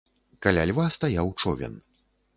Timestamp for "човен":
1.45-1.81